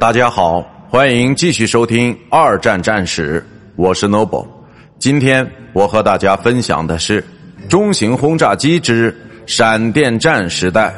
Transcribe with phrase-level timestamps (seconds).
[0.00, 3.44] 大家好，欢迎继续收听二战战史，
[3.76, 4.46] 我是 Noble。
[4.98, 7.22] 今天我和大家分享的是
[7.68, 10.94] 中型轰炸机之闪电战时代。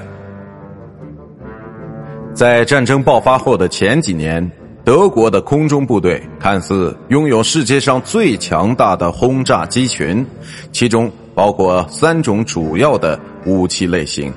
[2.33, 4.49] 在战争爆发后的前几年，
[4.85, 10.25] 德国的空中部队看似拥有世界上最强大的轰炸机群，
[10.71, 14.33] 其中包括三种主要的武器类型。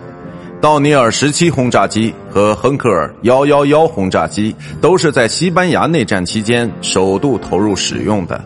[0.65, 8.43] 道尼尔十七轰炸机和亨克尔幺幺幺轰炸机都是在西班牙内战期间首度投入使用的。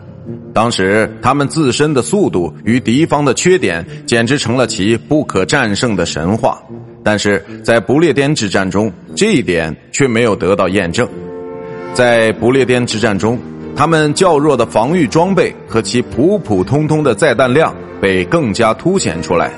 [0.52, 6.60] 当时，他们自身的速度与敌方的缺点，简直成了其不可战胜的神话。
[7.02, 11.08] 但是在不列颠之战中，这一点却没有得到验证。
[11.94, 13.38] 在不列颠之战中，
[13.74, 19.50] 他们较弱的防御装备和其普普通通的载弹量被更加凸显出来。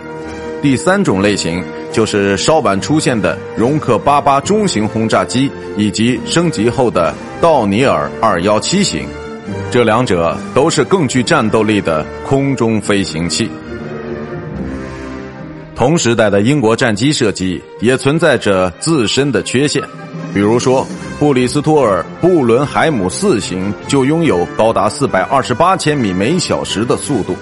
[0.62, 1.62] 第三种类型。
[1.93, 9.07] 就是稍晚出现的容克八八中型轰炸机，以及升级后的道尼尔二幺七型，
[9.71, 13.46] 这两者都是更具战斗力的空中飞行器。
[15.77, 19.83] 同时代的英国战机设计也存在着自身的缺陷，
[20.33, 20.87] 比如说
[21.18, 27.37] 布里斯托尔布伦海姆四型就拥有高达四百二十八千米每小时的速度。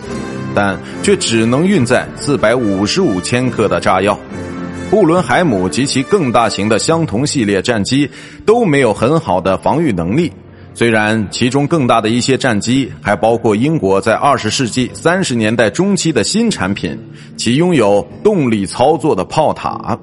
[0.54, 4.18] 但却只能运载四百五十五千克的炸药。
[4.90, 8.10] 布伦海姆及其更大型的相同系列战机
[8.44, 10.32] 都没有很好的防御能力。
[10.74, 16.98] 虽然其中更大的一些战机还包括英国在二十世纪三十年代中期的新产品，
[17.36, 19.98] 其拥有动力操作的炮塔。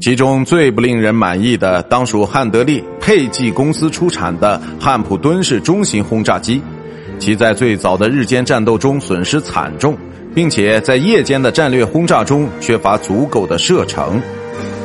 [0.00, 6.60] 其中最不令人满意的，当属汉德利佩济公司出产的汉普敦式中型轰炸机。
[7.18, 9.96] 其在最早的日间战斗中损失惨重，
[10.34, 14.20] 并且在夜间的战略轰炸中缺乏足够的射程。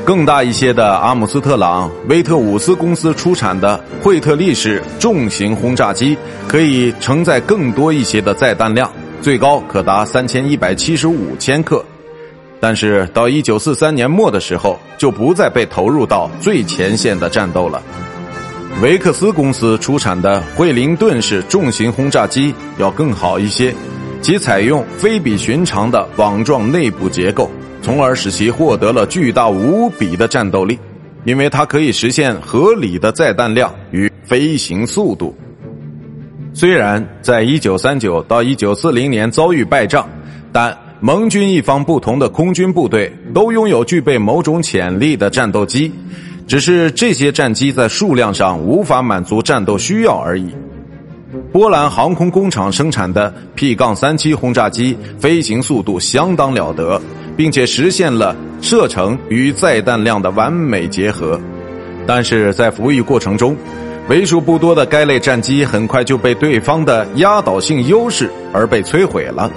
[0.04, 6.18] 更大一些的阿姆斯特朗威特伍斯公司出产的惠特利式重型轰炸机，
[6.48, 8.92] 可以承载更多一些的载弹量，
[9.22, 11.86] 最高可达三千一百七十五千克。
[12.60, 17.82] 但是到一九四三年末的时候，就不再被投入到最前线的战斗了。
[18.80, 23.74] 维克斯公司出产的惠灵顿式重型轰炸机要更好一些，
[24.22, 27.50] 其采用非比寻常的网状内部结构，
[27.84, 30.80] 从而使其获得了巨大无比的战斗力，
[31.26, 35.36] 因为它可以实现合理的载弹量与飞行速度。
[36.54, 40.10] 虽然在1939到1940年遭遇败仗，
[40.52, 45.92] 但盟军一方不同的空军部队都拥有具备某种潜力的战斗机。
[46.48, 50.50] 只是这些战机在数量上无法满足战斗需要而已。
[51.54, 57.02] 波兰航空工厂生产的 P- 杠三七轰炸机飞行速度相当了得，
[57.38, 61.40] 并且实现了射程与载弹量的完美结合。
[62.06, 63.56] 但是在服役过程中，
[64.10, 69.50] 为数不多的该类战机很快就被对方的压倒性优势而被摧毁了。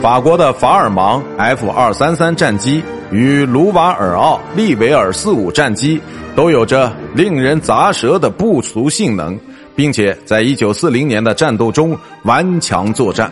[0.00, 2.82] 法国的法尔芒 F 二三三战机。
[3.12, 6.00] 与卢瓦尔奥利维尔四五战机
[6.34, 9.38] 都有着令人咂舌的不俗性能，
[9.76, 13.30] 并且在一九四零年的战斗中顽强作战。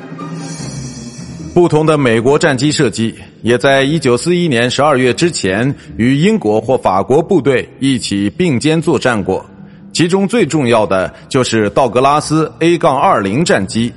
[1.54, 9.44] 不同的美国战机设计也在一九四一年十二月之前与英国或法国部队一起并肩作战过，
[9.92, 13.90] 其中最重要的就是道格拉斯 A- 杠二零战机，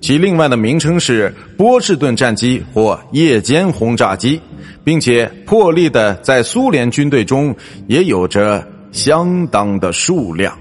[0.00, 4.40] 其另外的名称是波士顿战机或夜间轰炸机。
[4.82, 7.54] 并且破例的在苏联军队中
[7.86, 10.56] 也有着相当的数量。